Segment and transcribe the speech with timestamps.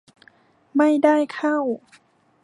[0.75, 1.57] ไม่ได้เข้า